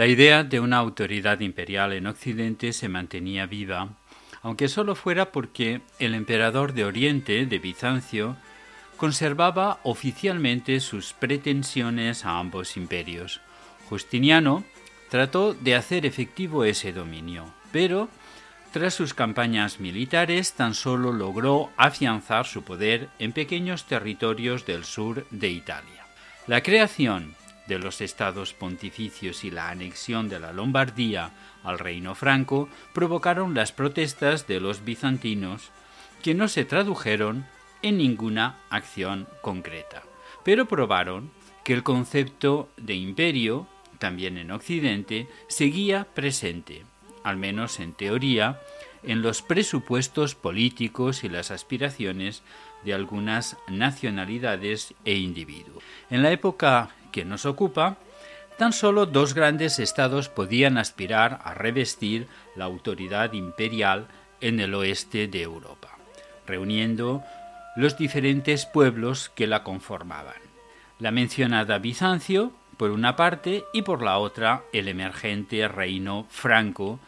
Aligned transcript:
La 0.00 0.06
idea 0.06 0.44
de 0.44 0.60
una 0.60 0.78
autoridad 0.78 1.40
imperial 1.40 1.92
en 1.92 2.06
Occidente 2.06 2.72
se 2.72 2.88
mantenía 2.88 3.44
viva, 3.44 3.90
aunque 4.40 4.68
solo 4.68 4.94
fuera 4.94 5.30
porque 5.30 5.82
el 5.98 6.14
emperador 6.14 6.72
de 6.72 6.86
Oriente, 6.86 7.44
de 7.44 7.58
Bizancio, 7.58 8.34
conservaba 8.96 9.78
oficialmente 9.82 10.80
sus 10.80 11.12
pretensiones 11.12 12.24
a 12.24 12.38
ambos 12.38 12.78
imperios. 12.78 13.42
Justiniano 13.90 14.64
trató 15.10 15.52
de 15.52 15.74
hacer 15.74 16.06
efectivo 16.06 16.64
ese 16.64 16.94
dominio, 16.94 17.52
pero 17.70 18.08
tras 18.72 18.94
sus 18.94 19.12
campañas 19.12 19.80
militares 19.80 20.54
tan 20.54 20.72
solo 20.72 21.12
logró 21.12 21.68
afianzar 21.76 22.46
su 22.46 22.62
poder 22.62 23.10
en 23.18 23.32
pequeños 23.32 23.84
territorios 23.84 24.64
del 24.64 24.84
sur 24.86 25.26
de 25.30 25.50
Italia. 25.50 26.06
La 26.46 26.62
creación 26.62 27.34
de 27.70 27.78
los 27.78 28.00
estados 28.00 28.52
pontificios 28.52 29.44
y 29.44 29.50
la 29.52 29.70
anexión 29.70 30.28
de 30.28 30.40
la 30.40 30.52
Lombardía 30.52 31.30
al 31.62 31.78
reino 31.78 32.16
franco 32.16 32.68
provocaron 32.92 33.54
las 33.54 33.70
protestas 33.70 34.48
de 34.48 34.58
los 34.58 34.84
bizantinos, 34.84 35.70
que 36.20 36.34
no 36.34 36.48
se 36.48 36.64
tradujeron 36.64 37.46
en 37.82 37.96
ninguna 37.96 38.56
acción 38.70 39.28
concreta, 39.40 40.02
pero 40.44 40.66
probaron 40.66 41.30
que 41.64 41.72
el 41.72 41.84
concepto 41.84 42.68
de 42.76 42.94
imperio, 42.94 43.68
también 44.00 44.36
en 44.36 44.50
Occidente, 44.50 45.28
seguía 45.46 46.08
presente, 46.12 46.82
al 47.22 47.36
menos 47.36 47.78
en 47.78 47.92
teoría, 47.92 48.60
en 49.04 49.22
los 49.22 49.42
presupuestos 49.42 50.34
políticos 50.34 51.22
y 51.22 51.28
las 51.28 51.52
aspiraciones 51.52 52.42
de 52.84 52.94
algunas 52.94 53.56
nacionalidades 53.68 54.92
e 55.04 55.14
individuos. 55.14 55.84
En 56.10 56.22
la 56.22 56.32
época 56.32 56.90
que 57.10 57.24
nos 57.24 57.46
ocupa, 57.46 57.96
tan 58.58 58.72
solo 58.72 59.06
dos 59.06 59.34
grandes 59.34 59.78
estados 59.78 60.28
podían 60.28 60.76
aspirar 60.76 61.40
a 61.44 61.54
revestir 61.54 62.26
la 62.56 62.66
autoridad 62.66 63.32
imperial 63.32 64.06
en 64.40 64.60
el 64.60 64.74
oeste 64.74 65.28
de 65.28 65.42
Europa, 65.42 65.96
reuniendo 66.46 67.22
los 67.76 67.96
diferentes 67.96 68.66
pueblos 68.66 69.30
que 69.34 69.46
la 69.46 69.62
conformaban. 69.62 70.34
La 70.98 71.10
mencionada 71.10 71.78
Bizancio, 71.78 72.52
por 72.76 72.90
una 72.90 73.16
parte, 73.16 73.64
y 73.72 73.82
por 73.82 74.02
la 74.02 74.18
otra 74.18 74.62
el 74.72 74.88
emergente 74.88 75.66
reino 75.68 76.26
franco, 76.28 76.98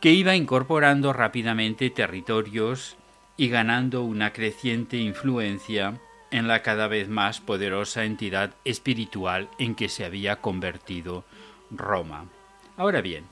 que 0.00 0.12
iba 0.12 0.34
incorporando 0.34 1.12
rápidamente 1.12 1.90
territorios 1.90 2.96
y 3.36 3.48
ganando 3.48 4.02
una 4.02 4.32
creciente 4.32 4.96
influencia 4.96 6.00
en 6.30 6.48
la 6.48 6.62
cada 6.62 6.88
vez 6.88 7.08
más 7.08 7.40
poderosa 7.40 8.04
entidad 8.04 8.54
espiritual 8.64 9.48
en 9.58 9.74
que 9.74 9.88
se 9.88 10.04
había 10.04 10.36
convertido 10.36 11.24
Roma. 11.70 12.26
Ahora 12.76 13.00
bien, 13.00 13.24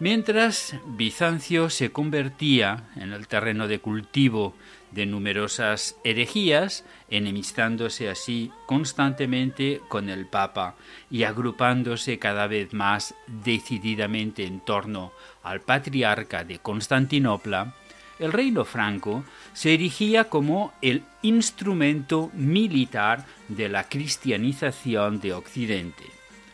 mientras 0.00 0.76
Bizancio 0.86 1.70
se 1.70 1.92
convertía 1.92 2.88
en 2.96 3.12
el 3.12 3.28
terreno 3.28 3.68
de 3.68 3.78
cultivo 3.78 4.54
de 4.90 5.04
numerosas 5.04 5.96
herejías, 6.04 6.84
enemistándose 7.10 8.08
así 8.08 8.50
constantemente 8.66 9.82
con 9.88 10.08
el 10.08 10.26
Papa 10.26 10.76
y 11.10 11.24
agrupándose 11.24 12.18
cada 12.18 12.46
vez 12.46 12.72
más 12.72 13.14
decididamente 13.26 14.44
en 14.44 14.60
torno 14.60 15.12
al 15.42 15.60
patriarca 15.60 16.44
de 16.44 16.58
Constantinopla, 16.60 17.74
el 18.18 18.32
reino 18.32 18.64
franco 18.64 19.24
se 19.52 19.74
erigía 19.74 20.24
como 20.24 20.72
el 20.82 21.02
instrumento 21.22 22.30
militar 22.34 23.26
de 23.48 23.68
la 23.68 23.88
cristianización 23.88 25.20
de 25.20 25.34
Occidente, 25.34 26.04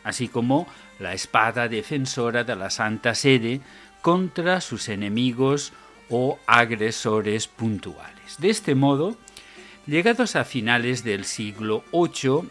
así 0.03 0.27
como 0.27 0.67
la 0.99 1.13
espada 1.13 1.67
defensora 1.67 2.43
de 2.43 2.55
la 2.55 2.69
Santa 2.69 3.15
Sede 3.15 3.61
contra 4.01 4.61
sus 4.61 4.89
enemigos 4.89 5.73
o 6.09 6.37
agresores 6.45 7.47
puntuales. 7.47 8.37
De 8.39 8.49
este 8.49 8.75
modo, 8.75 9.17
llegados 9.87 10.35
a 10.35 10.43
finales 10.43 11.03
del 11.03 11.25
siglo 11.25 11.83
VIII, 11.91 12.49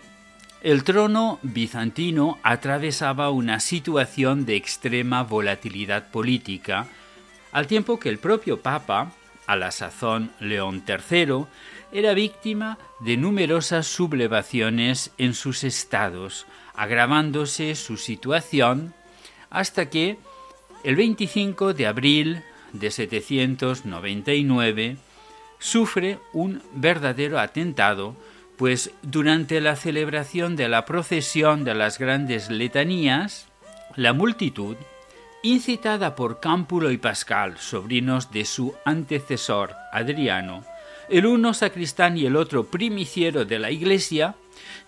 el 0.63 0.85
trono 0.85 1.41
bizantino 1.43 2.39
atravesaba 2.43 3.31
una 3.31 3.59
situación 3.59 4.47
de 4.47 4.57
extrema 4.57 5.23
volatilidad 5.25 6.11
política, 6.11 6.87
al 7.53 7.67
tiempo 7.67 7.99
que 7.99 8.09
el 8.09 8.19
propio 8.19 8.61
Papa, 8.61 9.13
a 9.47 9.57
la 9.57 9.71
sazón 9.71 10.33
León 10.41 10.83
III, 10.87 11.45
era 11.93 12.15
víctima 12.15 12.79
de 13.01 13.19
numerosas 13.19 13.87
sublevaciones 13.87 15.13
en 15.19 15.35
sus 15.35 15.63
estados, 15.63 16.47
agravándose 16.75 17.75
su 17.75 17.99
situación 17.99 18.95
hasta 19.51 19.91
que 19.91 20.17
el 20.85 20.97
25 20.97 21.75
de 21.75 21.87
abril 21.87 22.43
de 22.73 22.91
799 22.91 24.97
sufre 25.59 26.19
un 26.33 26.63
verdadero 26.73 27.39
atentado, 27.39 28.17
pues 28.57 28.93
durante 29.03 29.61
la 29.61 29.77
celebración 29.77 30.57
de 30.57 30.69
la 30.69 30.87
procesión 30.87 31.65
de 31.65 31.75
las 31.75 31.99
grandes 31.99 32.49
letanías, 32.51 33.49
la 33.95 34.15
multitud 34.15 34.77
incitada 35.43 36.15
por 36.15 36.39
Cámpulo 36.39 36.93
y 36.93 36.99
Pascal, 36.99 37.59
sobrinos 37.59 38.31
de 38.31 38.45
su 38.45 38.75
antecesor 38.85 39.75
Adriano, 39.93 40.65
el 41.09 41.27
uno 41.27 41.53
sacristán 41.53 42.17
y 42.17 42.27
el 42.27 42.37
otro 42.37 42.65
primiciero 42.65 43.45
de 43.45 43.59
la 43.59 43.73
Iglesia, 43.73 44.37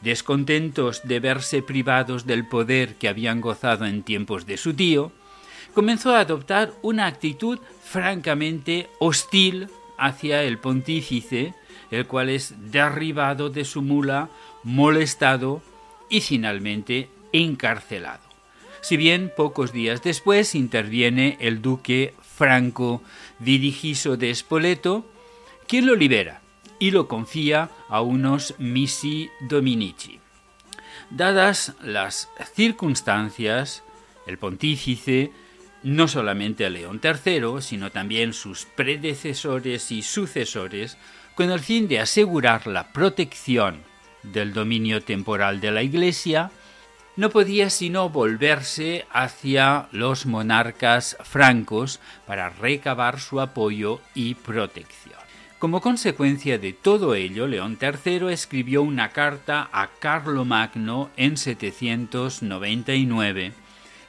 descontentos 0.00 1.02
de 1.04 1.18
verse 1.18 1.60
privados 1.60 2.24
del 2.24 2.46
poder 2.46 2.94
que 2.94 3.08
habían 3.08 3.40
gozado 3.40 3.84
en 3.84 4.04
tiempos 4.04 4.46
de 4.46 4.56
su 4.56 4.74
tío, 4.74 5.10
comenzó 5.74 6.14
a 6.14 6.20
adoptar 6.20 6.72
una 6.82 7.06
actitud 7.06 7.58
francamente 7.82 8.88
hostil 9.00 9.68
hacia 9.98 10.44
el 10.44 10.58
pontífice, 10.58 11.54
el 11.90 12.06
cual 12.06 12.30
es 12.30 12.54
derribado 12.70 13.50
de 13.50 13.64
su 13.64 13.82
mula, 13.82 14.28
molestado 14.62 15.62
y 16.08 16.20
finalmente 16.20 17.08
encarcelado 17.32 18.33
si 18.84 18.98
bien 18.98 19.32
pocos 19.34 19.72
días 19.72 20.02
después 20.02 20.54
interviene 20.54 21.38
el 21.40 21.62
duque 21.62 22.12
Franco 22.20 23.02
Dirigiso 23.38 24.18
de 24.18 24.34
Spoleto, 24.34 25.10
quien 25.66 25.86
lo 25.86 25.96
libera 25.96 26.42
y 26.78 26.90
lo 26.90 27.08
confía 27.08 27.70
a 27.88 28.02
unos 28.02 28.54
misi 28.58 29.30
dominici. 29.48 30.20
Dadas 31.08 31.72
las 31.82 32.28
circunstancias, 32.54 33.82
el 34.26 34.36
pontífice, 34.36 35.32
no 35.82 36.06
solamente 36.06 36.66
a 36.66 36.70
León 36.70 37.00
III, 37.02 37.62
sino 37.62 37.90
también 37.90 38.34
sus 38.34 38.66
predecesores 38.66 39.92
y 39.92 40.02
sucesores, 40.02 40.98
con 41.34 41.50
el 41.50 41.60
fin 41.60 41.88
de 41.88 42.00
asegurar 42.00 42.66
la 42.66 42.92
protección 42.92 43.80
del 44.22 44.52
dominio 44.52 45.02
temporal 45.02 45.62
de 45.62 45.70
la 45.70 45.82
Iglesia, 45.82 46.50
no 47.16 47.30
podía 47.30 47.70
sino 47.70 48.08
volverse 48.08 49.06
hacia 49.10 49.88
los 49.92 50.26
monarcas 50.26 51.16
francos 51.22 52.00
para 52.26 52.50
recabar 52.50 53.20
su 53.20 53.40
apoyo 53.40 54.00
y 54.14 54.34
protección. 54.34 55.14
Como 55.58 55.80
consecuencia 55.80 56.58
de 56.58 56.72
todo 56.72 57.14
ello, 57.14 57.46
León 57.46 57.78
III 57.80 58.32
escribió 58.32 58.82
una 58.82 59.10
carta 59.10 59.68
a 59.72 59.90
Carlomagno 59.98 61.10
en 61.16 61.36
799, 61.38 63.52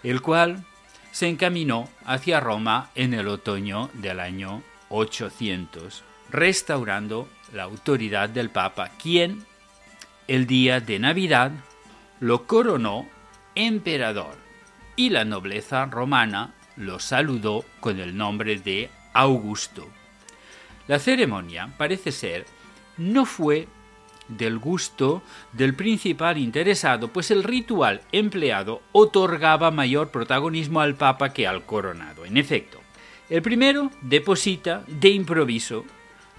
el 0.03 0.21
cual 0.21 0.65
se 1.11 1.29
encaminó 1.29 1.87
hacia 2.03 2.41
Roma 2.41 2.89
en 2.95 3.13
el 3.13 3.29
otoño 3.29 3.89
del 3.93 4.19
año 4.19 4.63
800, 4.89 6.03
restaurando 6.29 7.29
la 7.53 7.63
autoridad 7.63 8.27
del 8.27 8.49
Papa, 8.49 8.91
quien, 9.01 9.45
el 10.27 10.47
día 10.47 10.81
de 10.81 10.99
Navidad, 10.99 11.53
lo 12.25 12.47
coronó 12.47 13.07
emperador 13.53 14.35
y 14.95 15.11
la 15.11 15.25
nobleza 15.25 15.85
romana 15.85 16.55
lo 16.75 16.97
saludó 16.97 17.63
con 17.79 17.99
el 17.99 18.17
nombre 18.17 18.57
de 18.57 18.89
Augusto. 19.13 19.87
La 20.87 20.97
ceremonia, 20.97 21.69
parece 21.77 22.11
ser, 22.11 22.47
no 22.97 23.25
fue 23.25 23.67
del 24.27 24.57
gusto 24.57 25.21
del 25.51 25.75
principal 25.75 26.39
interesado, 26.39 27.09
pues 27.09 27.29
el 27.29 27.43
ritual 27.43 28.01
empleado 28.11 28.81
otorgaba 28.91 29.69
mayor 29.69 30.09
protagonismo 30.09 30.81
al 30.81 30.95
Papa 30.95 31.31
que 31.31 31.45
al 31.45 31.63
coronado. 31.63 32.25
En 32.25 32.37
efecto, 32.37 32.79
el 33.29 33.43
primero 33.43 33.91
deposita 34.01 34.83
de 34.87 35.09
improviso 35.09 35.85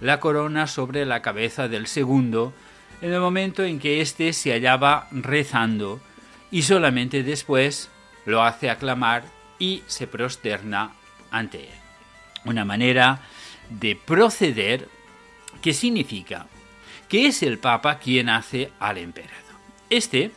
la 0.01 0.19
corona 0.19 0.67
sobre 0.67 1.07
la 1.07 1.23
cabeza 1.23 1.69
del 1.69 1.87
segundo, 1.87 2.53
en 3.01 3.13
el 3.13 3.21
momento 3.21 3.65
en 3.65 3.79
que 3.79 4.01
éste 4.01 4.33
se 4.33 4.53
hallaba 4.53 5.09
rezando 5.11 6.01
y 6.51 6.63
solamente 6.63 7.23
después 7.23 7.91
lo 8.25 8.43
hace 8.43 8.71
aclamar 8.71 9.25
y 9.59 9.83
se 9.87 10.07
prosterna 10.07 10.93
ante 11.31 11.65
él. 11.65 11.79
Una 12.45 12.65
manera 12.65 13.21
de 13.71 13.97
proceder 13.97 14.89
que 15.61 15.73
significa 15.73 16.47
que 17.09 17.27
es 17.27 17.43
el 17.43 17.59
Papa 17.59 17.99
quien 17.99 18.29
hace 18.29 18.71
al 18.79 18.99
emperador. 18.99 19.37
Este, 19.91 20.33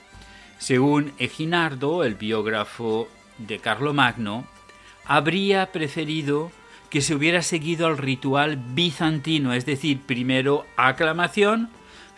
según 0.57 1.13
Eginardo, 1.17 2.03
el 2.03 2.15
biógrafo 2.15 3.07
de 3.37 3.59
Carlomagno, 3.59 4.45
habría 5.05 5.71
preferido 5.71 6.51
que 6.89 7.01
se 7.01 7.15
hubiera 7.15 7.41
seguido 7.41 7.87
el 7.87 7.97
ritual 7.97 8.57
bizantino, 8.57 9.53
es 9.53 9.65
decir, 9.65 10.01
primero 10.01 10.65
aclamación, 10.75 11.69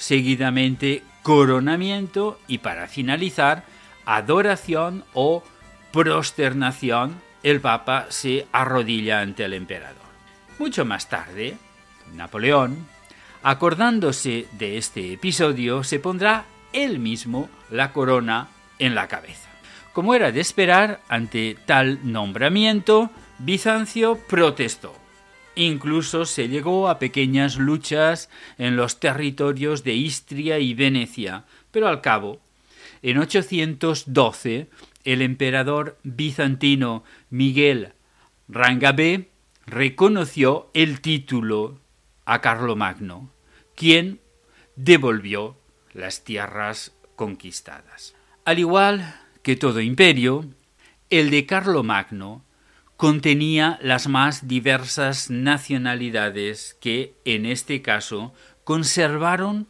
seguidamente 0.01 1.03
coronamiento 1.21 2.39
y 2.47 2.57
para 2.57 2.87
finalizar 2.87 3.65
adoración 4.03 5.03
o 5.13 5.43
prosternación, 5.91 7.21
el 7.43 7.61
Papa 7.61 8.07
se 8.09 8.47
arrodilla 8.51 9.21
ante 9.21 9.45
el 9.45 9.53
emperador. 9.53 10.01
Mucho 10.57 10.85
más 10.85 11.07
tarde, 11.07 11.55
Napoleón, 12.15 12.87
acordándose 13.43 14.47
de 14.53 14.79
este 14.79 15.13
episodio, 15.13 15.83
se 15.83 15.99
pondrá 15.99 16.45
él 16.73 16.97
mismo 16.97 17.47
la 17.69 17.93
corona 17.93 18.47
en 18.79 18.95
la 18.95 19.07
cabeza. 19.07 19.49
Como 19.93 20.15
era 20.15 20.31
de 20.31 20.41
esperar, 20.41 21.01
ante 21.09 21.57
tal 21.67 21.99
nombramiento, 22.11 23.11
Bizancio 23.37 24.17
protestó. 24.17 25.00
Incluso 25.55 26.25
se 26.25 26.47
llegó 26.47 26.87
a 26.87 26.99
pequeñas 26.99 27.57
luchas 27.57 28.29
en 28.57 28.75
los 28.75 28.99
territorios 28.99 29.83
de 29.83 29.93
Istria 29.93 30.59
y 30.59 30.73
Venecia, 30.73 31.45
pero 31.71 31.87
al 31.87 32.01
cabo, 32.01 32.39
en 33.01 33.17
812, 33.17 34.69
el 35.03 35.21
emperador 35.21 35.97
bizantino 36.03 37.03
Miguel 37.29 37.93
Rangabé 38.47 39.29
reconoció 39.65 40.69
el 40.73 41.01
título 41.01 41.79
a 42.25 42.41
Carlomagno, 42.41 43.31
quien 43.75 44.19
devolvió 44.75 45.57
las 45.93 46.23
tierras 46.23 46.93
conquistadas. 47.15 48.15
Al 48.45 48.59
igual 48.59 49.15
que 49.43 49.55
todo 49.55 49.81
imperio, 49.81 50.45
el 51.09 51.29
de 51.29 51.45
Carlomagno 51.45 52.43
contenía 53.01 53.79
las 53.81 54.07
más 54.07 54.47
diversas 54.47 55.31
nacionalidades 55.31 56.77
que, 56.79 57.15
en 57.25 57.47
este 57.47 57.81
caso, 57.81 58.31
conservaron 58.63 59.65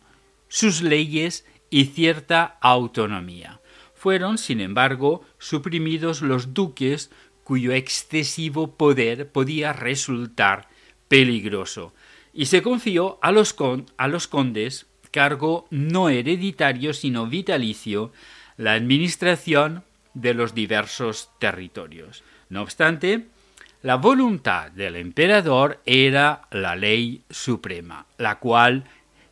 sus 0.50 0.81
leyes 0.81 1.45
y 1.69 1.86
cierta 1.86 2.57
autonomía. 2.60 3.62
Fueron, 3.94 4.38
sin 4.38 4.60
embargo, 4.60 5.24
suprimidos 5.38 6.22
los 6.22 6.54
duques 6.54 7.10
cuyo 7.45 7.72
excesivo 7.72 8.75
poder 8.75 9.31
podía 9.31 9.72
resultar 9.72 10.68
peligroso, 11.07 11.94
y 12.34 12.48
se 12.48 12.62
confió 12.62 13.18
a 13.22 13.31
los, 13.31 13.56
a 13.95 14.07
los 14.10 14.27
condes, 14.27 14.88
cargo 15.10 15.68
no 15.69 16.10
hereditario 16.10 16.92
sino 16.92 17.27
vitalicio, 17.27 18.12
la 18.57 18.74
administración 18.74 19.86
de 20.13 20.34
los 20.34 20.54
diversos 20.54 21.30
territorios. 21.39 22.25
No 22.51 22.63
obstante, 22.63 23.27
la 23.81 23.95
voluntad 23.95 24.71
del 24.71 24.98
emperador 24.98 25.81
era 25.86 26.50
la 26.51 26.75
ley 26.75 27.24
suprema, 27.30 28.07
la 28.18 28.39
cual 28.39 28.83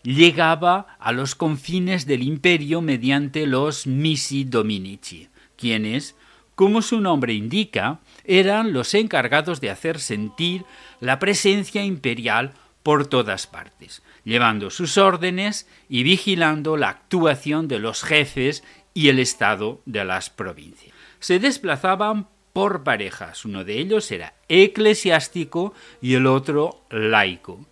llegaba 0.04 0.96
a 1.00 1.12
los 1.12 1.36
confines 1.36 2.06
del 2.06 2.24
imperio 2.24 2.80
mediante 2.80 3.46
los 3.46 3.88
Missi 3.88 4.46
Dominici, 4.46 5.28
quienes, 5.58 6.16
como 6.56 6.82
su 6.82 7.02
nombre 7.02 7.34
indica, 7.34 8.00
eran 8.24 8.72
los 8.72 8.94
encargados 8.94 9.60
de 9.60 9.70
hacer 9.70 10.00
sentir 10.00 10.64
la 11.02 11.20
presencia 11.20 11.84
imperial 11.84 12.54
por 12.84 13.06
todas 13.06 13.48
partes, 13.48 14.02
llevando 14.24 14.70
sus 14.70 14.98
órdenes 14.98 15.68
y 15.90 16.04
vigilando 16.04 16.78
la 16.78 16.88
actuación 16.88 17.68
de 17.68 17.80
los 17.80 18.02
jefes 18.02 18.64
y 18.94 19.10
el 19.10 19.20
estado 19.20 19.82
de 19.86 20.06
las 20.06 20.30
provincias. 20.30 20.96
Se 21.20 21.40
desplazaban 21.40 22.30
por 22.54 22.84
parejas, 22.84 23.46
uno 23.46 23.64
de 23.64 23.80
ellos 23.80 24.12
era 24.12 24.34
eclesiástico 24.48 25.74
y 26.02 26.16
el 26.16 26.28
otro 26.28 26.86
laico. 26.90 27.66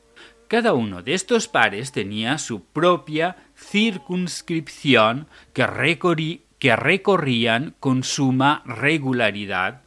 Cada 0.47 0.73
uno 0.73 1.01
de 1.03 1.13
estos 1.13 1.47
pares 1.47 1.91
tenía 1.91 2.37
su 2.37 2.63
propia 2.63 3.35
circunscripción 3.57 5.27
que, 5.53 6.39
que 6.59 6.75
recorrían 6.75 7.75
con 7.79 8.03
suma 8.03 8.63
regularidad 8.65 9.81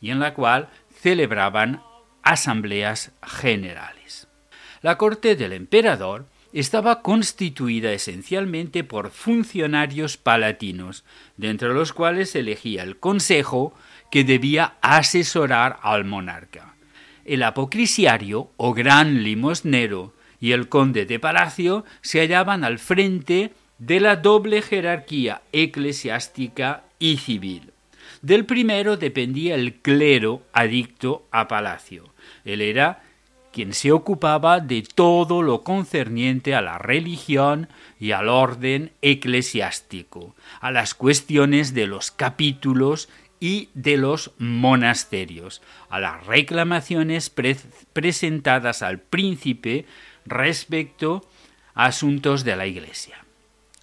y 0.00 0.10
en 0.10 0.18
la 0.18 0.34
cual 0.34 0.68
celebraban 1.00 1.82
asambleas 2.22 3.12
generales. 3.22 4.26
La 4.82 4.98
corte 4.98 5.36
del 5.36 5.52
emperador 5.52 6.26
estaba 6.54 7.02
constituida 7.02 7.92
esencialmente 7.92 8.84
por 8.84 9.10
funcionarios 9.10 10.16
palatinos, 10.16 11.04
de 11.36 11.52
los 11.54 11.92
cuales 11.92 12.34
elegía 12.36 12.84
el 12.84 12.98
consejo 12.98 13.74
que 14.14 14.22
debía 14.22 14.74
asesorar 14.80 15.80
al 15.82 16.04
monarca. 16.04 16.76
El 17.24 17.42
apocrisiario 17.42 18.48
o 18.56 18.72
gran 18.72 19.24
limosnero 19.24 20.12
y 20.40 20.52
el 20.52 20.68
conde 20.68 21.04
de 21.04 21.18
palacio 21.18 21.84
se 22.00 22.20
hallaban 22.20 22.62
al 22.62 22.78
frente 22.78 23.50
de 23.78 23.98
la 23.98 24.14
doble 24.14 24.62
jerarquía 24.62 25.42
eclesiástica 25.50 26.84
y 27.00 27.16
civil. 27.16 27.72
Del 28.22 28.44
primero 28.46 28.96
dependía 28.96 29.56
el 29.56 29.80
clero 29.80 30.42
adicto 30.52 31.26
a 31.32 31.48
palacio. 31.48 32.14
Él 32.44 32.60
era 32.60 33.02
quien 33.54 33.72
se 33.72 33.90
ocupaba 33.90 34.60
de 34.60 34.82
todo 34.82 35.42
lo 35.42 35.62
concerniente 35.62 36.54
a 36.54 36.62
la 36.62 36.78
religión 36.78 37.68
y 37.98 38.12
al 38.12 38.28
orden 38.28 38.92
eclesiástico, 39.00 40.36
a 40.60 40.70
las 40.70 40.94
cuestiones 40.94 41.72
de 41.72 41.86
los 41.86 42.10
capítulos 42.10 43.08
y 43.40 43.68
de 43.74 43.96
los 43.96 44.32
monasterios, 44.38 45.62
a 45.88 46.00
las 46.00 46.26
reclamaciones 46.26 47.30
presentadas 47.92 48.82
al 48.82 49.00
príncipe 49.00 49.86
respecto 50.24 51.28
a 51.74 51.86
asuntos 51.86 52.44
de 52.44 52.56
la 52.56 52.66
Iglesia. 52.66 53.24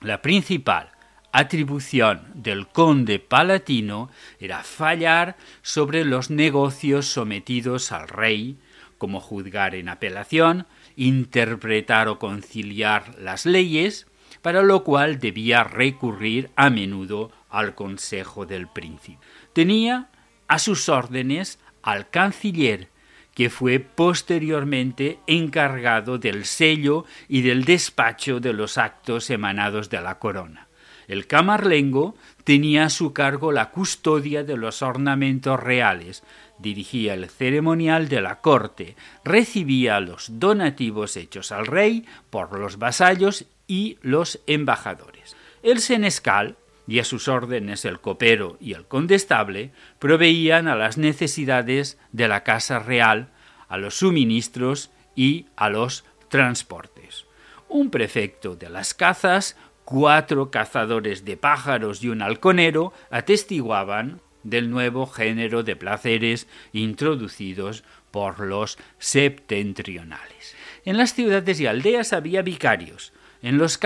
La 0.01 0.21
principal 0.21 0.89
atribución 1.31 2.27
del 2.33 2.67
conde 2.67 3.19
palatino 3.19 4.09
era 4.39 4.63
fallar 4.63 5.37
sobre 5.61 6.03
los 6.03 6.29
negocios 6.29 7.07
sometidos 7.07 7.91
al 7.91 8.07
rey, 8.07 8.57
como 8.97 9.19
juzgar 9.19 9.75
en 9.75 9.89
apelación, 9.89 10.67
interpretar 10.95 12.07
o 12.07 12.19
conciliar 12.19 13.17
las 13.19 13.45
leyes, 13.45 14.07
para 14.41 14.61
lo 14.61 14.83
cual 14.83 15.19
debía 15.19 15.63
recurrir 15.63 16.51
a 16.55 16.69
menudo 16.69 17.31
al 17.49 17.75
consejo 17.75 18.45
del 18.45 18.67
príncipe. 18.67 19.19
Tenía 19.53 20.09
a 20.47 20.59
sus 20.59 20.89
órdenes 20.89 21.59
al 21.83 22.09
canciller, 22.09 22.89
que 23.33 23.49
fue 23.49 23.79
posteriormente 23.79 25.19
encargado 25.27 26.17
del 26.17 26.45
sello 26.45 27.05
y 27.27 27.41
del 27.41 27.63
despacho 27.63 28.39
de 28.39 28.53
los 28.53 28.77
actos 28.77 29.29
emanados 29.29 29.89
de 29.89 30.01
la 30.01 30.19
corona. 30.19 30.67
El 31.07 31.27
camarlengo 31.27 32.15
tenía 32.43 32.85
a 32.85 32.89
su 32.89 33.13
cargo 33.13 33.51
la 33.51 33.71
custodia 33.71 34.43
de 34.43 34.55
los 34.57 34.81
ornamentos 34.81 35.59
reales, 35.59 36.23
dirigía 36.59 37.15
el 37.15 37.29
ceremonial 37.29 38.07
de 38.07 38.21
la 38.21 38.39
corte, 38.39 38.95
recibía 39.25 39.99
los 39.99 40.39
donativos 40.39 41.17
hechos 41.17 41.51
al 41.51 41.67
rey 41.67 42.05
por 42.29 42.57
los 42.57 42.77
vasallos 42.77 43.45
y 43.67 43.97
los 44.01 44.39
embajadores. 44.47 45.35
El 45.63 45.79
senescal 45.79 46.55
y 46.91 46.99
a 46.99 47.05
sus 47.05 47.29
órdenes 47.29 47.85
el 47.85 48.01
copero 48.01 48.57
y 48.59 48.73
el 48.73 48.85
condestable 48.85 49.71
proveían 49.97 50.67
a 50.67 50.75
las 50.75 50.97
necesidades 50.97 51.97
de 52.11 52.27
la 52.27 52.43
casa 52.43 52.79
real, 52.79 53.29
a 53.69 53.77
los 53.77 53.99
suministros 53.99 54.91
y 55.15 55.45
a 55.55 55.69
los 55.69 56.03
transportes. 56.27 57.27
Un 57.69 57.91
prefecto 57.91 58.57
de 58.57 58.69
las 58.69 58.93
cazas, 58.93 59.55
cuatro 59.85 60.51
cazadores 60.51 61.23
de 61.23 61.37
pájaros 61.37 62.03
y 62.03 62.09
un 62.09 62.21
halconero 62.21 62.91
atestiguaban 63.09 64.19
del 64.43 64.69
nuevo 64.69 65.07
género 65.07 65.63
de 65.63 65.77
placeres 65.77 66.45
introducidos 66.73 67.85
por 68.11 68.41
los 68.41 68.77
septentrionales. 68.99 70.57
En 70.83 70.97
las 70.97 71.13
ciudades 71.13 71.57
y 71.61 71.67
aldeas 71.67 72.11
había 72.11 72.41
vicarios, 72.41 73.13
en 73.41 73.57
los, 73.57 73.77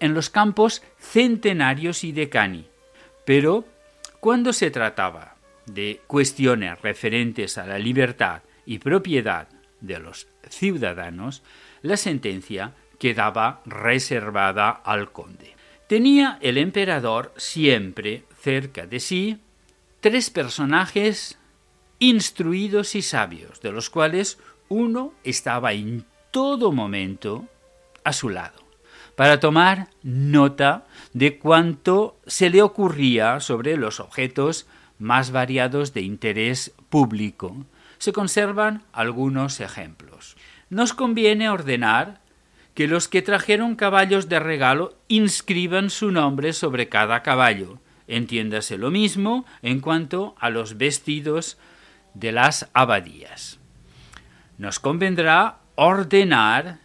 en 0.00 0.14
los 0.14 0.30
campos 0.30 0.82
centenarios 0.98 2.04
y 2.04 2.12
decani, 2.12 2.66
pero 3.24 3.64
cuando 4.18 4.52
se 4.52 4.70
trataba 4.70 5.36
de 5.66 6.00
cuestiones 6.06 6.80
referentes 6.80 7.58
a 7.58 7.66
la 7.66 7.78
libertad 7.78 8.42
y 8.66 8.78
propiedad 8.78 9.48
de 9.80 9.98
los 9.98 10.26
ciudadanos, 10.48 11.42
la 11.82 11.96
sentencia 11.96 12.74
quedaba 12.98 13.62
reservada 13.64 14.70
al 14.70 15.12
conde. 15.12 15.54
Tenía 15.86 16.38
el 16.40 16.58
emperador 16.58 17.32
siempre 17.36 18.24
cerca 18.40 18.86
de 18.86 19.00
sí 19.00 19.40
tres 20.00 20.30
personajes 20.30 21.38
instruidos 21.98 22.94
y 22.94 23.02
sabios, 23.02 23.60
de 23.60 23.72
los 23.72 23.90
cuales 23.90 24.38
uno 24.68 25.12
estaba 25.24 25.72
en 25.72 26.04
todo 26.30 26.72
momento 26.72 27.46
a 28.04 28.12
su 28.12 28.28
lado, 28.28 28.62
para 29.20 29.38
tomar 29.38 29.88
nota 30.02 30.86
de 31.12 31.36
cuanto 31.36 32.18
se 32.26 32.48
le 32.48 32.62
ocurría 32.62 33.38
sobre 33.40 33.76
los 33.76 34.00
objetos 34.00 34.66
más 34.98 35.30
variados 35.30 35.92
de 35.92 36.00
interés 36.00 36.72
público. 36.88 37.66
Se 37.98 38.14
conservan 38.14 38.82
algunos 38.94 39.60
ejemplos. 39.60 40.38
Nos 40.70 40.94
conviene 40.94 41.50
ordenar 41.50 42.22
que 42.72 42.88
los 42.88 43.08
que 43.08 43.20
trajeron 43.20 43.76
caballos 43.76 44.30
de 44.30 44.40
regalo 44.40 44.96
inscriban 45.06 45.90
su 45.90 46.10
nombre 46.12 46.54
sobre 46.54 46.88
cada 46.88 47.22
caballo. 47.22 47.78
Entiéndase 48.08 48.78
lo 48.78 48.90
mismo 48.90 49.44
en 49.60 49.80
cuanto 49.80 50.34
a 50.40 50.48
los 50.48 50.78
vestidos 50.78 51.58
de 52.14 52.32
las 52.32 52.70
abadías. 52.72 53.58
Nos 54.56 54.80
convendrá 54.80 55.58
ordenar 55.74 56.78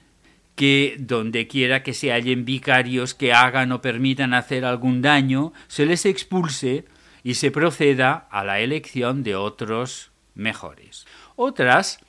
que 0.56 0.96
donde 1.00 1.48
quiera 1.48 1.84
que 1.84 1.94
se 1.94 2.12
hallen 2.12 2.46
vicarios 2.46 3.14
que 3.14 3.34
hagan 3.34 3.72
o 3.72 3.82
permitan 3.82 4.34
hacer 4.34 4.66
algún 4.66 5.02
daño, 5.02 5.54
se 5.68 5.86
les 5.86 6.06
expulse 6.06 6.86
y 7.24 7.36
se 7.36 7.52
proceda 7.52 8.28
a 8.32 8.44
la 8.44 8.60
elección 8.60 9.24
de 9.24 9.36
otros 9.36 10.12
mejores. 10.34 11.06
Otras 11.36 12.00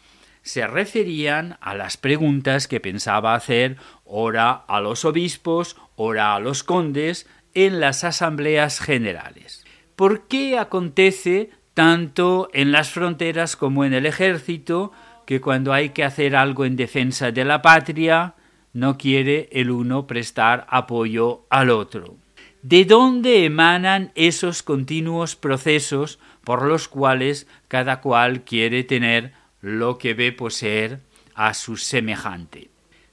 se 0.43 0.67
referían 0.67 1.59
a 1.61 1.75
las 1.75 1.97
preguntas 1.97 2.69
que 2.69 2.79
pensaba 2.79 3.35
hacer 3.35 3.79
ora 4.05 4.53
a 4.53 4.81
los 4.81 5.05
obispos, 5.05 5.77
ora 5.97 6.35
a 6.35 6.41
los 6.41 6.63
condes 6.63 7.27
en 7.55 7.81
las 7.81 8.05
asambleas 8.05 8.79
generales. 8.79 9.65
¿Por 9.97 10.29
qué 10.29 10.59
acontece 10.59 11.51
tanto 11.75 12.49
en 12.53 12.71
las 12.71 12.91
fronteras 12.91 13.57
como 13.57 13.85
en 13.85 13.93
el 13.93 14.07
ejército 14.07 14.93
que 15.27 15.41
cuando 15.41 15.73
hay 15.73 15.91
que 15.91 16.05
hacer 16.05 16.35
algo 16.35 16.65
en 16.65 16.77
defensa 16.77 17.33
de 17.33 17.45
la 17.45 17.61
patria, 17.61 18.35
no 18.73 18.97
quiere 18.97 19.49
el 19.53 19.71
uno 19.71 20.07
prestar 20.07 20.67
apoyo 20.71 21.47
al 21.51 21.71
otro. 21.71 22.17
¿De 22.63 22.85
dónde 22.85 23.45
emanan 23.45 24.13
esos 24.15 24.63
continuos 24.63 25.37
procesos 25.37 26.19
por 26.45 26.63
los 26.63 26.89
cuales 26.89 27.47
cada 27.69 28.01
cual 28.01 28.43
quiere 28.43 28.85
tener 28.85 29.33
lo 29.61 29.99
que 29.99 30.15
ve 30.15 30.33
poseer 30.33 31.01
a 31.35 31.55
su 31.55 31.77
semejante? 31.77 32.71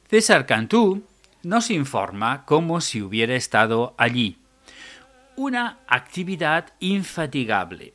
César 0.10 0.46
Cantú 0.46 1.04
nos 1.44 1.72
informa 1.72 2.46
como 2.46 2.82
si 2.82 3.02
hubiera 3.02 3.36
estado 3.36 3.96
allí. 3.98 4.38
Una 5.36 5.80
actividad 5.88 6.74
infatigable, 6.80 7.94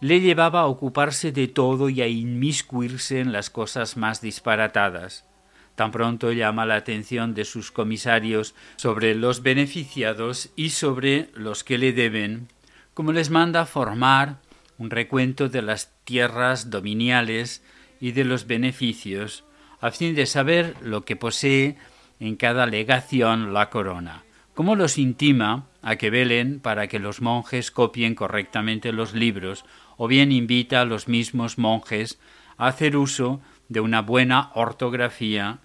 le 0.00 0.20
llevaba 0.20 0.60
a 0.60 0.66
ocuparse 0.66 1.32
de 1.32 1.48
todo 1.48 1.88
y 1.88 2.00
a 2.00 2.08
inmiscuirse 2.08 3.20
en 3.20 3.32
las 3.32 3.50
cosas 3.50 3.96
más 3.96 4.20
disparatadas. 4.20 5.26
Tan 5.74 5.92
pronto 5.92 6.32
llama 6.32 6.66
la 6.66 6.76
atención 6.76 7.34
de 7.34 7.44
sus 7.44 7.70
comisarios 7.70 8.54
sobre 8.76 9.14
los 9.14 9.42
beneficiados 9.42 10.50
y 10.56 10.70
sobre 10.70 11.30
los 11.34 11.64
que 11.64 11.78
le 11.78 11.92
deben, 11.92 12.48
como 12.94 13.12
les 13.12 13.30
manda 13.30 13.66
formar 13.66 14.38
un 14.78 14.90
recuento 14.90 15.48
de 15.48 15.62
las 15.62 15.92
tierras 16.04 16.70
dominiales 16.70 17.62
y 18.00 18.12
de 18.12 18.24
los 18.24 18.46
beneficios, 18.46 19.44
a 19.80 19.90
fin 19.90 20.14
de 20.14 20.26
saber 20.26 20.74
lo 20.82 21.04
que 21.04 21.16
posee 21.16 21.76
en 22.18 22.36
cada 22.36 22.66
legación 22.66 23.52
la 23.52 23.70
corona, 23.70 24.24
como 24.54 24.76
los 24.76 24.98
intima 24.98 25.66
a 25.82 25.96
que 25.96 26.10
velen 26.10 26.60
para 26.60 26.88
que 26.88 26.98
los 26.98 27.20
monjes 27.20 27.70
copien 27.70 28.14
correctamente 28.14 28.92
los 28.92 29.14
libros 29.14 29.64
o 30.02 30.08
bien 30.08 30.32
invita 30.32 30.80
a 30.80 30.86
los 30.86 31.08
mismos 31.08 31.58
monjes 31.58 32.18
a 32.56 32.68
hacer 32.68 32.96
uso 32.96 33.42
de 33.68 33.80
una 33.80 34.00
buena 34.00 34.50
ortografía 34.54 35.58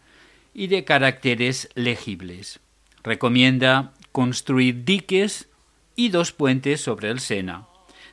y 0.53 0.67
de 0.67 0.83
caracteres 0.83 1.69
legibles. 1.73 2.59
Recomienda 3.01 3.93
construir 4.11 4.83
diques 4.83 5.47
y 5.95 6.09
dos 6.09 6.33
puentes 6.33 6.81
sobre 6.81 7.11
el 7.11 7.21
Sena. 7.21 7.67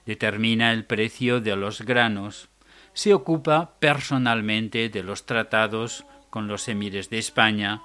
Determina 0.07 0.73
el 0.73 0.85
precio 0.85 1.41
de 1.41 1.57
los 1.57 1.83
granos. 1.83 2.49
Se 2.93 3.15
ocupa 3.15 3.75
personalmente 3.81 4.91
de 4.91 5.03
los 5.03 5.27
tratados 5.27 6.07
con 6.31 6.47
los 6.47 6.69
emires 6.69 7.11
de 7.11 7.19
España 7.19 7.83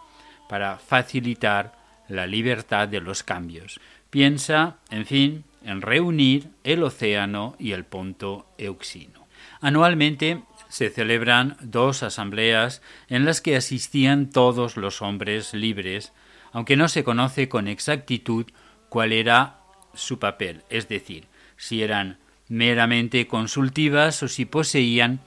para 0.47 0.77
facilitar 0.77 1.75
la 2.07 2.27
libertad 2.27 2.87
de 2.87 3.01
los 3.01 3.23
cambios. 3.23 3.79
Piensa, 4.11 4.77
en 4.91 5.07
fin, 5.07 5.43
en 5.63 5.81
reunir 5.81 6.49
el 6.63 6.83
océano 6.83 7.55
y 7.59 7.71
el 7.71 7.85
ponto 7.85 8.47
euxino. 8.57 9.27
Anualmente 9.61 10.43
se 10.69 10.89
celebran 10.89 11.57
dos 11.61 12.03
asambleas 12.03 12.81
en 13.07 13.25
las 13.25 13.41
que 13.41 13.55
asistían 13.55 14.29
todos 14.29 14.77
los 14.77 15.01
hombres 15.01 15.53
libres, 15.53 16.13
aunque 16.51 16.75
no 16.75 16.87
se 16.87 17.03
conoce 17.03 17.49
con 17.49 17.67
exactitud 17.67 18.45
cuál 18.89 19.13
era 19.13 19.59
su 19.93 20.19
papel, 20.19 20.63
es 20.69 20.87
decir, 20.87 21.27
si 21.55 21.81
eran 21.81 22.17
meramente 22.47 23.27
consultivas 23.27 24.23
o 24.23 24.27
si 24.27 24.45
poseían 24.45 25.19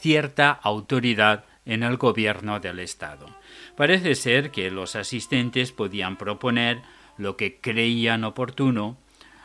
cierta 0.00 0.50
autoridad 0.50 1.44
en 1.64 1.82
el 1.82 1.96
gobierno 1.96 2.60
del 2.60 2.80
Estado. 2.80 3.26
Parece 3.76 4.14
ser 4.14 4.50
que 4.50 4.70
los 4.70 4.96
asistentes 4.96 5.72
podían 5.72 6.16
proponer 6.16 6.80
lo 7.16 7.36
que 7.36 7.60
creían 7.60 8.24
oportuno 8.24 8.96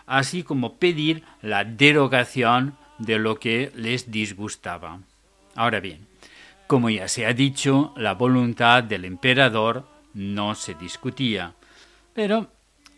así 0.06 0.44
como 0.44 0.76
pedir 0.76 1.24
la 1.42 1.64
derogación 1.64 2.76
de 2.98 3.20
lo 3.20 3.40
que 3.40 3.72
les 3.76 4.12
disgustaba. 4.12 5.00
Ahora 5.56 5.80
bien, 5.80 6.08
como 6.68 6.90
ya 6.90 7.08
se 7.08 7.26
ha 7.26 7.34
dicho, 7.34 7.94
la 7.98 8.14
voluntad 8.14 8.84
del 8.84 9.06
emperador 9.06 9.88
no 10.14 10.56
se 10.56 10.74
discutía, 10.74 11.54
pero 12.14 12.48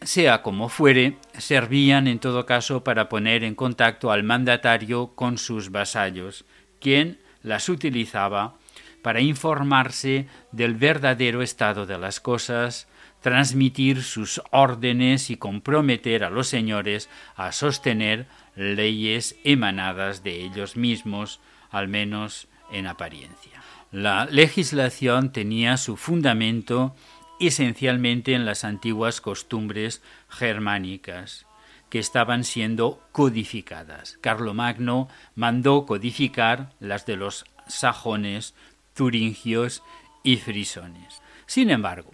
sea 0.02 0.42
como 0.42 0.70
fuere, 0.70 1.18
servían 1.38 2.08
en 2.08 2.20
todo 2.20 2.46
caso 2.46 2.84
para 2.84 3.10
poner 3.10 3.44
en 3.44 3.56
contacto 3.56 4.12
al 4.12 4.24
mandatario 4.24 5.12
con 5.16 5.38
sus 5.38 5.72
vasallos, 5.72 6.46
quien 6.80 7.20
las 7.42 7.70
utilizaba 7.70 8.56
para 9.02 9.22
informarse 9.22 10.28
del 10.52 10.76
verdadero 10.76 11.42
estado 11.42 11.86
de 11.86 11.98
las 11.98 12.20
cosas, 12.20 12.88
transmitir 13.26 14.04
sus 14.04 14.40
órdenes 14.52 15.32
y 15.32 15.38
comprometer 15.38 16.24
a 16.24 16.30
los 16.30 16.48
señores 16.48 17.10
a 17.36 17.52
sostener 17.54 18.28
leyes 18.56 19.36
emanadas 19.44 20.22
de 20.22 20.44
ellos 20.44 20.78
mismos, 20.78 21.40
al 21.72 21.88
menos 21.88 22.48
en 22.72 22.86
apariencia. 22.86 23.64
La 23.92 24.26
legislación 24.26 25.32
tenía 25.32 25.78
su 25.78 25.98
fundamento 25.98 26.96
esencialmente 27.40 28.36
en 28.36 28.46
las 28.46 28.64
antiguas 28.64 29.22
costumbres 29.22 30.04
germánicas, 30.30 31.48
que 31.90 31.98
estaban 31.98 32.44
siendo 32.44 33.02
codificadas. 33.12 34.20
Carlomagno 34.22 35.08
mandó 35.34 35.88
codificar 35.88 36.74
las 36.80 37.08
de 37.08 37.16
los 37.16 37.46
sajones, 37.66 38.54
turingios 38.94 39.82
y 40.22 40.38
frisones. 40.38 41.24
Sin 41.48 41.72
embargo, 41.72 42.12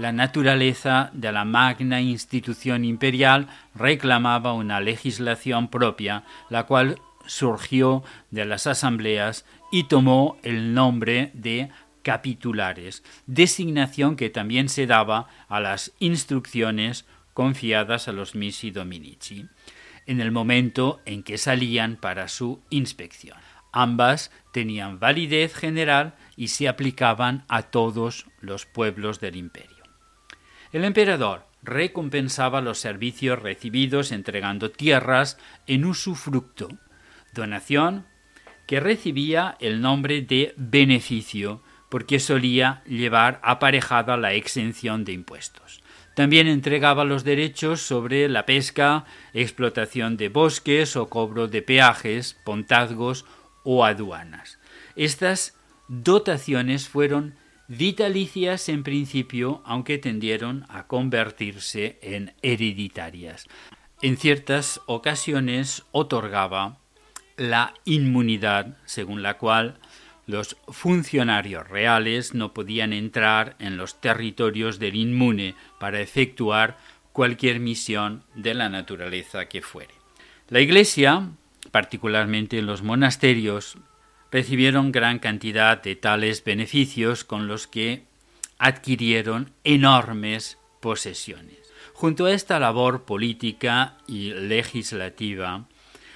la 0.00 0.12
naturaleza 0.12 1.10
de 1.12 1.30
la 1.30 1.44
magna 1.44 2.00
institución 2.00 2.86
imperial 2.86 3.48
reclamaba 3.74 4.54
una 4.54 4.80
legislación 4.80 5.68
propia, 5.68 6.24
la 6.48 6.64
cual 6.64 6.98
surgió 7.26 8.02
de 8.30 8.46
las 8.46 8.66
asambleas 8.66 9.44
y 9.70 9.84
tomó 9.84 10.38
el 10.42 10.72
nombre 10.72 11.30
de 11.34 11.68
capitulares, 12.00 13.04
designación 13.26 14.16
que 14.16 14.30
también 14.30 14.70
se 14.70 14.86
daba 14.86 15.28
a 15.50 15.60
las 15.60 15.92
instrucciones 15.98 17.04
confiadas 17.34 18.08
a 18.08 18.12
los 18.12 18.34
misi 18.34 18.70
dominici, 18.70 19.48
en 20.06 20.22
el 20.22 20.32
momento 20.32 21.02
en 21.04 21.22
que 21.22 21.36
salían 21.36 21.96
para 21.96 22.28
su 22.28 22.62
inspección. 22.70 23.36
Ambas 23.70 24.32
tenían 24.50 24.98
validez 24.98 25.54
general 25.54 26.14
y 26.38 26.48
se 26.48 26.68
aplicaban 26.68 27.44
a 27.48 27.64
todos 27.64 28.26
los 28.40 28.64
pueblos 28.64 29.20
del 29.20 29.36
imperio. 29.36 29.79
El 30.72 30.84
emperador 30.84 31.46
recompensaba 31.62 32.60
los 32.60 32.78
servicios 32.78 33.40
recibidos 33.40 34.12
entregando 34.12 34.70
tierras 34.70 35.38
en 35.66 35.84
usufructo, 35.84 36.68
donación 37.34 38.06
que 38.66 38.78
recibía 38.78 39.56
el 39.58 39.80
nombre 39.80 40.22
de 40.22 40.54
beneficio, 40.56 41.60
porque 41.88 42.20
solía 42.20 42.82
llevar 42.86 43.40
aparejada 43.42 44.16
la 44.16 44.32
exención 44.34 45.04
de 45.04 45.12
impuestos. 45.12 45.82
También 46.14 46.46
entregaba 46.46 47.04
los 47.04 47.24
derechos 47.24 47.80
sobre 47.80 48.28
la 48.28 48.46
pesca, 48.46 49.06
explotación 49.32 50.16
de 50.16 50.28
bosques 50.28 50.94
o 50.94 51.08
cobro 51.08 51.48
de 51.48 51.62
peajes, 51.62 52.38
pontazgos 52.44 53.24
o 53.64 53.84
aduanas. 53.84 54.60
Estas 54.94 55.58
dotaciones 55.88 56.88
fueron 56.88 57.34
vitalicias 57.70 58.68
en 58.68 58.82
principio, 58.82 59.62
aunque 59.64 59.96
tendieron 59.96 60.66
a 60.68 60.88
convertirse 60.88 62.00
en 62.02 62.34
hereditarias. 62.42 63.46
En 64.02 64.16
ciertas 64.16 64.80
ocasiones 64.86 65.84
otorgaba 65.92 66.78
la 67.36 67.74
inmunidad, 67.84 68.76
según 68.86 69.22
la 69.22 69.38
cual 69.38 69.78
los 70.26 70.56
funcionarios 70.66 71.68
reales 71.68 72.34
no 72.34 72.52
podían 72.54 72.92
entrar 72.92 73.54
en 73.60 73.76
los 73.76 74.00
territorios 74.00 74.80
del 74.80 74.96
inmune 74.96 75.54
para 75.78 76.00
efectuar 76.00 76.76
cualquier 77.12 77.60
misión 77.60 78.24
de 78.34 78.54
la 78.54 78.68
naturaleza 78.68 79.46
que 79.46 79.62
fuere. 79.62 79.94
La 80.48 80.60
Iglesia 80.60 81.30
particularmente 81.70 82.58
en 82.58 82.66
los 82.66 82.82
monasterios, 82.82 83.76
recibieron 84.30 84.92
gran 84.92 85.18
cantidad 85.18 85.82
de 85.82 85.96
tales 85.96 86.44
beneficios 86.44 87.24
con 87.24 87.46
los 87.48 87.66
que 87.66 88.04
adquirieron 88.58 89.52
enormes 89.64 90.58
posesiones. 90.80 91.58
Junto 91.94 92.26
a 92.26 92.32
esta 92.32 92.58
labor 92.58 93.04
política 93.04 93.98
y 94.06 94.32
legislativa, 94.32 95.66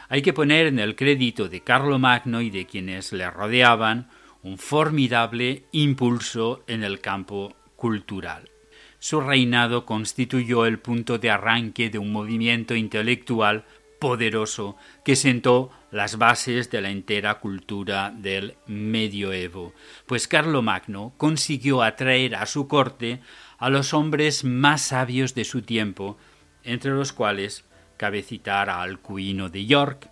hay 0.08 0.22
que 0.22 0.32
poner 0.32 0.66
en 0.66 0.78
el 0.78 0.96
crédito 0.96 1.48
de 1.48 1.60
Carlomagno 1.60 2.40
y 2.40 2.50
de 2.50 2.66
quienes 2.66 3.12
le 3.12 3.30
rodeaban 3.30 4.08
un 4.42 4.58
formidable 4.58 5.64
impulso 5.72 6.62
en 6.66 6.84
el 6.84 7.00
campo 7.00 7.54
cultural. 7.76 8.50
Su 8.98 9.20
reinado 9.20 9.84
constituyó 9.84 10.64
el 10.64 10.78
punto 10.78 11.18
de 11.18 11.30
arranque 11.30 11.90
de 11.90 11.98
un 11.98 12.12
movimiento 12.12 12.74
intelectual 12.74 13.64
poderoso 14.04 14.76
que 15.02 15.16
sentó 15.16 15.70
las 15.90 16.18
bases 16.18 16.70
de 16.70 16.82
la 16.82 16.90
entera 16.90 17.38
cultura 17.38 18.12
del 18.14 18.54
medioevo, 18.66 19.72
pues 20.04 20.28
Carlomagno 20.28 21.14
consiguió 21.16 21.82
atraer 21.82 22.34
a 22.34 22.44
su 22.44 22.68
corte 22.68 23.20
a 23.56 23.70
los 23.70 23.94
hombres 23.94 24.44
más 24.44 24.82
sabios 24.82 25.34
de 25.34 25.46
su 25.46 25.62
tiempo, 25.62 26.18
entre 26.64 26.90
los 26.90 27.14
cuales 27.14 27.64
cabe 27.96 28.22
citar 28.22 28.68
a 28.68 28.82
Alcuino 28.82 29.48
de 29.48 29.64
York, 29.64 30.10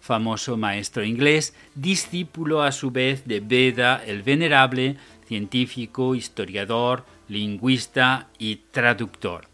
famoso 0.00 0.56
maestro 0.56 1.04
inglés, 1.04 1.54
discípulo 1.74 2.62
a 2.62 2.72
su 2.72 2.92
vez 2.92 3.26
de 3.26 3.40
Beda 3.40 4.02
el 4.06 4.22
Venerable, 4.22 4.96
científico, 5.28 6.14
historiador, 6.14 7.04
lingüista 7.28 8.28
y 8.38 8.56
traductor. 8.70 9.48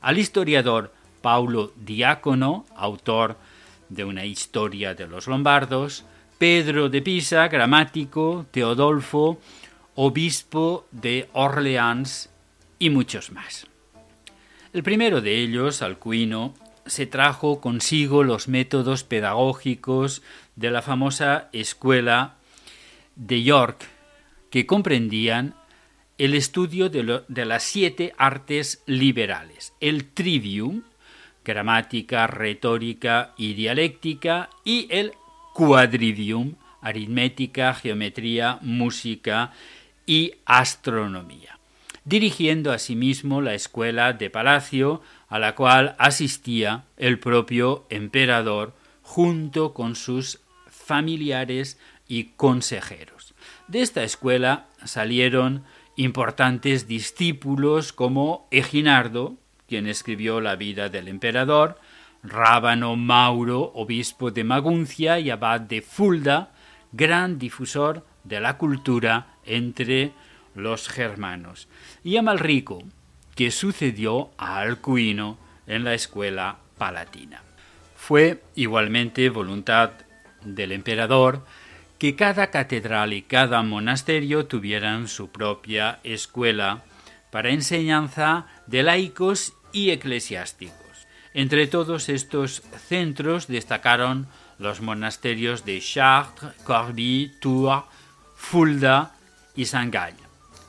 Al 0.00 0.18
historiador 0.18 0.92
Paulo 1.22 1.72
Diácono, 1.76 2.66
autor 2.76 3.38
de 3.88 4.04
una 4.04 4.24
historia 4.24 4.94
de 4.94 5.06
los 5.06 5.26
lombardos, 5.26 6.04
Pedro 6.38 6.88
de 6.88 7.02
Pisa, 7.02 7.48
gramático, 7.48 8.46
Teodolfo, 8.50 9.38
obispo 9.94 10.86
de 10.90 11.28
Orleans 11.32 12.30
y 12.78 12.90
muchos 12.90 13.30
más. 13.30 13.66
El 14.72 14.82
primero 14.82 15.20
de 15.20 15.38
ellos, 15.38 15.82
Alcuino, 15.82 16.54
se 16.86 17.06
trajo 17.06 17.60
consigo 17.60 18.24
los 18.24 18.48
métodos 18.48 19.04
pedagógicos 19.04 20.22
de 20.56 20.70
la 20.70 20.82
famosa 20.82 21.48
escuela 21.52 22.36
de 23.14 23.42
York, 23.42 23.86
que 24.50 24.66
comprendían 24.66 25.54
el 26.18 26.34
estudio 26.34 26.88
de, 26.88 27.22
de 27.28 27.44
las 27.44 27.62
siete 27.62 28.14
artes 28.18 28.82
liberales, 28.86 29.74
el 29.80 30.06
trivium, 30.08 30.82
gramática, 31.44 32.26
retórica 32.26 33.32
y 33.36 33.54
dialéctica, 33.54 34.50
y 34.64 34.86
el 34.90 35.12
quadrivium, 35.54 36.54
aritmética, 36.80 37.74
geometría, 37.74 38.58
música 38.62 39.52
y 40.06 40.34
astronomía, 40.44 41.58
dirigiendo 42.04 42.72
asimismo 42.72 43.40
la 43.40 43.54
escuela 43.54 44.12
de 44.12 44.30
palacio 44.30 45.02
a 45.28 45.38
la 45.38 45.54
cual 45.54 45.94
asistía 45.98 46.84
el 46.96 47.18
propio 47.18 47.86
emperador 47.88 48.74
junto 49.02 49.72
con 49.72 49.94
sus 49.94 50.40
familiares 50.68 51.78
y 52.08 52.24
consejeros. 52.36 53.34
De 53.68 53.82
esta 53.82 54.02
escuela 54.02 54.66
salieron 54.84 55.64
importantes 55.96 56.88
discípulos 56.88 57.92
como 57.92 58.46
Eginardo, 58.50 59.36
quien 59.72 59.86
escribió 59.86 60.42
la 60.42 60.54
vida 60.54 60.90
del 60.90 61.08
emperador, 61.08 61.78
Rábano 62.22 62.94
Mauro, 62.94 63.72
obispo 63.74 64.30
de 64.30 64.44
Maguncia 64.44 65.18
y 65.18 65.30
abad 65.30 65.62
de 65.62 65.80
Fulda, 65.80 66.50
gran 66.92 67.38
difusor 67.38 68.04
de 68.22 68.38
la 68.38 68.58
cultura 68.58 69.28
entre 69.46 70.12
los 70.54 70.90
germanos, 70.90 71.68
y 72.04 72.18
Amalrico, 72.18 72.82
que 73.34 73.50
sucedió 73.50 74.32
a 74.36 74.58
Alcuino 74.58 75.38
en 75.66 75.84
la 75.84 75.94
escuela 75.94 76.58
palatina. 76.76 77.40
Fue 77.96 78.42
igualmente 78.54 79.30
voluntad 79.30 79.92
del 80.44 80.72
emperador 80.72 81.46
que 81.98 82.14
cada 82.14 82.50
catedral 82.50 83.14
y 83.14 83.22
cada 83.22 83.62
monasterio 83.62 84.44
tuvieran 84.44 85.08
su 85.08 85.30
propia 85.30 85.98
escuela 86.04 86.82
para 87.30 87.48
enseñanza 87.48 88.48
de 88.66 88.82
laicos 88.82 89.54
y 89.72 89.90
eclesiásticos. 89.90 91.06
Entre 91.34 91.66
todos 91.66 92.08
estos 92.08 92.62
centros 92.88 93.46
destacaron 93.46 94.26
los 94.58 94.80
monasterios 94.80 95.64
de 95.64 95.80
Chartres, 95.80 96.52
Corbie, 96.64 97.32
Tours, 97.40 97.84
Fulda 98.36 99.14
y 99.56 99.64
Saint-Gall, 99.64 100.14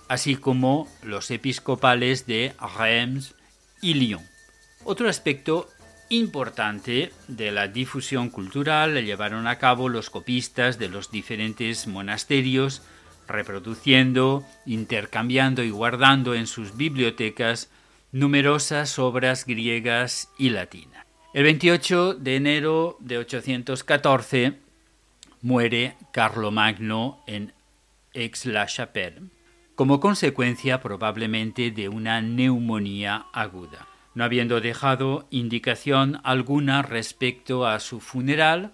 así 0.07 0.35
como 0.35 0.87
los 1.03 1.31
episcopales 1.31 2.25
de 2.25 2.53
Reims 2.77 3.35
y 3.81 3.95
Lyon. 3.95 4.23
Otro 4.85 5.09
aspecto 5.09 5.69
importante 6.09 7.11
de 7.27 7.51
la 7.51 7.67
difusión 7.67 8.29
cultural 8.29 8.93
la 8.93 9.01
llevaron 9.01 9.47
a 9.47 9.57
cabo 9.57 9.89
los 9.89 10.09
copistas 10.09 10.77
de 10.77 10.89
los 10.89 11.11
diferentes 11.11 11.87
monasterios, 11.87 12.81
reproduciendo, 13.27 14.45
intercambiando 14.65 15.63
y 15.63 15.71
guardando 15.71 16.35
en 16.35 16.47
sus 16.47 16.77
bibliotecas 16.77 17.69
numerosas 18.13 18.99
obras 18.99 19.43
griegas 19.43 20.29
y 20.37 20.51
latinas. 20.51 21.03
El 21.33 21.45
28 21.45 22.13
de 22.13 22.35
enero 22.35 22.95
de 22.99 23.17
814 23.17 24.53
muere 25.41 25.95
Carlomagno 26.11 27.23
en 27.25 27.53
Aix-la-Chapelle, 28.13 29.31
como 29.73 29.99
consecuencia 29.99 30.79
probablemente 30.79 31.71
de 31.71 31.89
una 31.89 32.21
neumonía 32.21 33.25
aguda. 33.33 33.87
No 34.13 34.23
habiendo 34.23 34.61
dejado 34.61 35.27
indicación 35.31 36.21
alguna 36.23 36.83
respecto 36.83 37.65
a 37.65 37.79
su 37.79 37.99
funeral, 37.99 38.73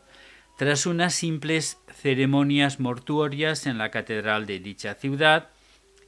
tras 0.58 0.86
unas 0.86 1.14
simples 1.14 1.78
ceremonias 1.96 2.82
mortuorias 2.82 3.68
en 3.68 3.78
la 3.78 3.90
catedral 3.90 4.46
de 4.46 4.60
dicha 4.60 4.96
ciudad, 4.96 5.48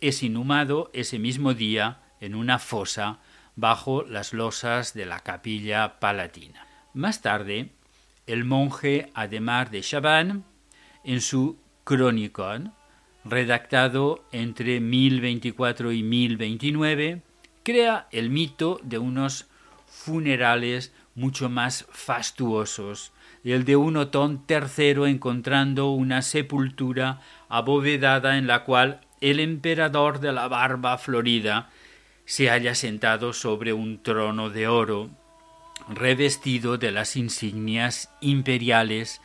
es 0.02 0.22
inhumado 0.22 0.92
ese 0.94 1.18
mismo 1.18 1.54
día 1.54 2.01
en 2.22 2.36
una 2.36 2.60
fosa 2.60 3.20
bajo 3.56 4.04
las 4.04 4.34
losas 4.34 4.94
de 4.94 5.06
la 5.06 5.20
capilla 5.20 6.00
palatina. 6.00 6.66
Más 6.94 7.22
tarde, 7.22 7.72
el 8.28 8.46
monje 8.46 9.12
Ademar 9.14 9.70
de 9.72 9.82
Chaban, 9.82 10.46
en 11.04 11.22
su 11.22 11.58
Chronicon, 11.86 12.74
redactado 13.26 14.24
entre 14.32 14.80
1024 14.80 15.92
y 15.92 16.04
1029, 16.04 17.22
crea 17.64 18.08
el 18.12 18.30
mito 18.30 18.80
de 18.84 18.98
unos 18.98 19.48
funerales 19.88 20.94
mucho 21.16 21.50
más 21.50 21.86
fastuosos, 21.92 23.12
el 23.44 23.66
de 23.66 23.76
un 23.76 23.98
Otón 23.98 24.44
III 24.48 25.10
encontrando 25.10 25.92
una 25.92 26.22
sepultura 26.22 27.20
abovedada 27.50 28.38
en 28.38 28.48
la 28.48 28.64
cual 28.64 29.02
el 29.20 29.40
emperador 29.40 30.20
de 30.20 30.32
la 30.32 30.48
barba 30.48 30.98
florida 30.98 31.70
se 32.32 32.50
halla 32.50 32.74
sentado 32.76 33.34
sobre 33.34 33.74
un 33.74 34.02
trono 34.02 34.50
de 34.50 34.70
oro, 34.70 35.10
revestido 35.90 36.78
de 36.78 36.94
las 36.94 37.18
insignias 37.18 38.10
imperiales, 38.22 39.20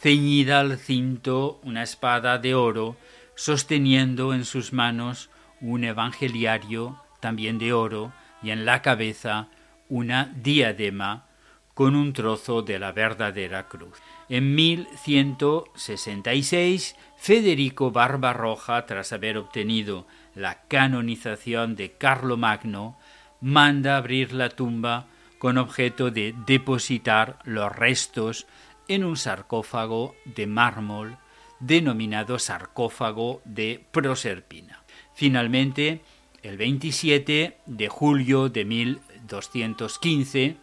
ceñida 0.00 0.60
al 0.60 0.78
cinto 0.78 1.58
una 1.64 1.82
espada 1.82 2.38
de 2.38 2.54
oro, 2.54 2.96
sosteniendo 3.34 4.32
en 4.32 4.44
sus 4.44 4.72
manos 4.72 5.30
un 5.60 5.82
evangeliario 5.82 7.02
también 7.18 7.58
de 7.58 7.72
oro 7.72 8.12
y 8.40 8.52
en 8.52 8.64
la 8.64 8.82
cabeza 8.82 9.48
una 9.88 10.32
diadema 10.36 11.26
con 11.74 11.96
un 11.96 12.12
trozo 12.12 12.62
de 12.62 12.78
la 12.78 12.92
verdadera 12.92 13.66
cruz. 13.66 13.98
En 14.28 14.54
1166, 14.54 16.94
Federico 17.16 17.90
Barbarroja, 17.90 18.86
tras 18.86 19.12
haber 19.12 19.38
obtenido 19.38 20.06
la 20.34 20.62
canonización 20.68 21.76
de 21.76 21.92
Carlomagno, 21.92 22.98
manda 23.40 23.96
abrir 23.96 24.32
la 24.32 24.48
tumba 24.48 25.06
con 25.38 25.58
objeto 25.58 26.10
de 26.10 26.34
depositar 26.46 27.38
los 27.44 27.74
restos 27.74 28.46
en 28.88 29.04
un 29.04 29.16
sarcófago 29.16 30.14
de 30.24 30.46
mármol 30.46 31.18
denominado 31.60 32.38
sarcófago 32.38 33.40
de 33.44 33.84
Proserpina. 33.90 34.82
Finalmente, 35.14 36.02
el 36.42 36.56
27 36.56 37.58
de 37.64 37.88
julio 37.88 38.48
de 38.48 38.64
1215, 38.64 40.56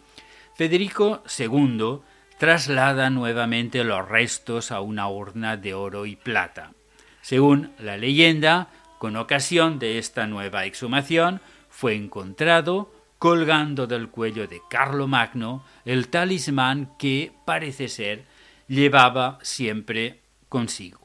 Federico 0.56 1.24
II 1.38 2.00
traslada 2.38 3.10
nuevamente 3.10 3.84
los 3.84 4.08
restos 4.08 4.72
a 4.72 4.82
una 4.82 5.08
urna 5.08 5.58
de 5.58 5.74
oro 5.74 6.06
y 6.06 6.16
plata. 6.16 6.74
Según 7.22 7.72
la 7.80 7.98
leyenda, 7.98 8.68
con 9.02 9.16
ocasión 9.16 9.80
de 9.80 9.98
esta 9.98 10.28
nueva 10.28 10.66
exhumación, 10.66 11.42
fue 11.70 11.96
encontrado 11.96 12.94
colgando 13.18 13.88
del 13.88 14.10
cuello 14.10 14.46
de 14.46 14.62
Carlomagno 14.70 15.66
el 15.86 16.10
talismán 16.10 16.96
que 17.00 17.32
parece 17.44 17.88
ser 17.88 18.26
llevaba 18.68 19.40
siempre 19.42 20.20
consigo. 20.50 21.01